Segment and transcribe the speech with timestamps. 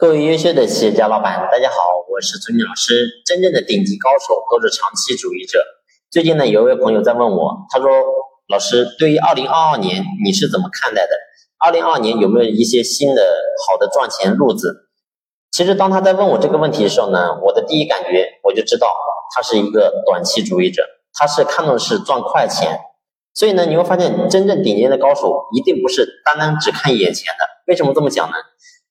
[0.00, 1.76] 各位优秀的企业家老板，大家好，
[2.08, 3.06] 我是朱军老师。
[3.26, 5.62] 真正的顶级高手都是长期主义者。
[6.10, 7.86] 最近呢，有一位朋友在问我，他说
[8.48, 11.10] ：“老师，对于二零二二年你是怎么看待的？
[11.58, 13.22] 二零二二年有没有一些新的
[13.68, 14.88] 好的赚钱路子？”
[15.52, 18.88] 其实当他在问我这个问题的时候呢，我的第一感觉我就知道
[19.36, 20.82] 他是一个短期主义者，
[21.12, 22.80] 他是看重的是赚快钱。
[23.34, 27.44] 所以呢，你会发现真正顶尖的高手一定不是单单只看眼前的。
[27.66, 28.34] 为什么这么讲呢？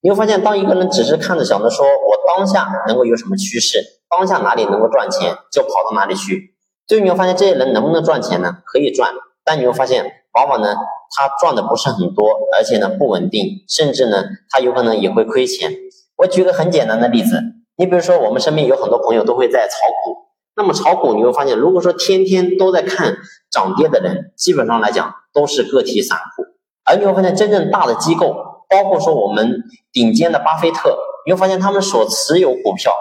[0.01, 3.79] 你会发现，当一个人只是看着想着说我当下能够有什么趋势，
[4.09, 6.55] 当下哪里能够赚钱，就跑到哪里去。
[6.87, 8.59] 就你会发现，这些人能不能赚钱呢？
[8.65, 9.11] 可以赚，
[9.43, 10.73] 但你会发现，往往呢，
[11.15, 15.71] 他赚的不是很多，而且呢不稳定，甚至呢，他有可能也会亏钱。
[16.17, 17.41] 我举个很简单的例子，
[17.77, 23.17] 你比如说，我们身边有很多朋友都会在炒股，那么炒股你会发现，如果说天天都在看
[23.51, 26.45] 涨跌的人，基本上来讲都是个体散户，
[26.85, 28.48] 而你会发现，真正大的机构。
[28.69, 32.93] 包括说我们顶尖的巴菲特，你会发现他们所持有股票，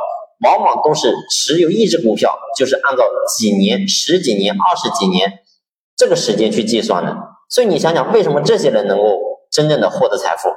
[0.44, 3.04] 往往都是持有一只股票，就是按照
[3.36, 5.40] 几年、十几年、二十几年
[5.96, 7.16] 这个时间去计算的。
[7.50, 10.48] 所以你想想，为什么这些人能够真正的获得财富？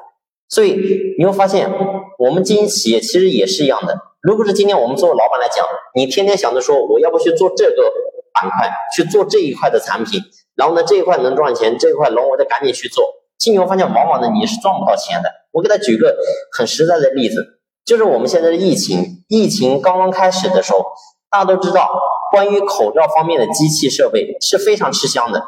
[0.50, 0.78] 所以
[1.17, 1.72] 你会发现，
[2.20, 3.98] 我们经营企业其实也是一样的。
[4.22, 7.92] 如果是今天我们作为老板来讲，你天天想着说我要不去做这个
[8.34, 10.22] 板块，去做这一块的产品，
[10.56, 13.20] 然后呢这一块能赚钱，这一块龙我就赶紧去做。
[13.42, 15.28] 金牛发现，往往呢你是赚不到钱的。
[15.52, 16.16] 我给他举个
[16.56, 20.86] 很实在的例子，就是我们现在的疫情，疫情刚刚开始的时候，
[21.31, 21.89] 大家都知道，
[22.31, 25.42] 关于口罩方面的机器设备是非常吃香的。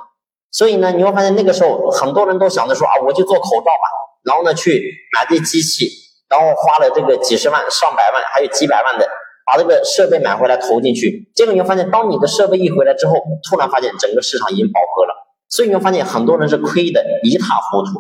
[0.52, 3.86] 所以呢，你会发现那个时候很多人都想着说啊，我就做口罩吧，
[4.24, 5.88] 然后呢去买这机器，
[6.28, 9.08] 然后花了这个几十万、上百万，还有几百万的
[9.46, 11.32] 把这个设备买回来投进去。
[11.36, 13.14] 结果你会发现，当你的设备一回来之后，
[13.48, 15.13] 突然发现整个市场已经饱和了。
[15.54, 17.92] 所以你会发现很多人是亏的一塌糊涂。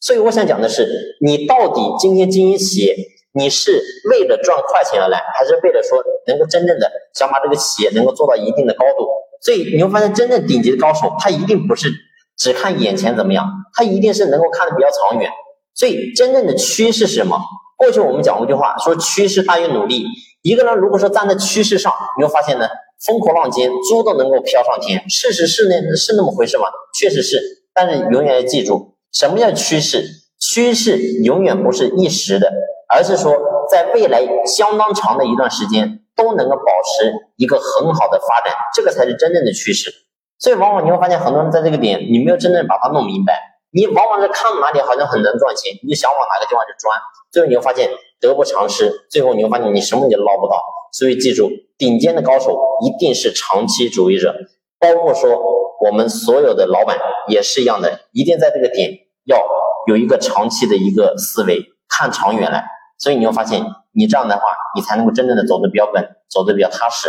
[0.00, 2.96] 所以我想讲的是，你到底今天经营企业，
[3.34, 9.06] 你是为了赚快钱而来，还是为了说能够真正的想把这个企业能够做到一定的高度？
[9.42, 11.92] 所以你会发现，真正顶级的高手，他一定不是
[12.38, 15.30] 只看眼前怎么样，他一定是能够看得比较长远。
[15.74, 17.38] 所以真正的趋势是什么？
[17.76, 20.06] 过去我们讲过一句话，说趋势大于努力。
[20.40, 22.66] 一个人如果说站在趋势上，你会发现呢？
[23.06, 25.08] 风口浪尖，猪都能够飘上天。
[25.08, 26.68] 事实是那，是那么回事吗？
[26.98, 27.40] 确实是，
[27.74, 30.04] 但是永远要记住，什么叫趋势？
[30.38, 32.52] 趋势永远不是一时的，
[32.88, 33.32] 而是说
[33.70, 39.90] 在未来相当长的一段时间都能够保持一个很好的发展，这个才是真正的趋势。
[40.38, 43.38] 所以，往往你会发现，很多人在这个点，你没有真正把它弄明白，
[43.72, 46.98] 你往往是看到哪里好像很能赚钱，你就想往哪个地方去钻，
[47.32, 47.88] 最后你会发现
[48.20, 50.62] 得不偿失，最后你会发现你什么也捞不到。
[50.92, 54.34] 所以记住，顶尖的高手一定是长期主义者，
[54.78, 55.40] 包括说
[55.84, 56.98] 我们所有的老板
[57.28, 58.90] 也是一样的，一定在这个点
[59.24, 59.42] 要
[59.88, 62.62] 有一个长期的一个思维，看长远来。
[62.98, 64.42] 所以你会发现，你这样的话，
[64.76, 67.08] 你才能够真正的走得比较稳，走得比较踏实。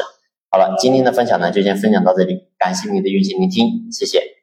[0.49, 4.42] 好了，今天的分享呢就先分享到这里，感谢你的用心聆听，谢谢。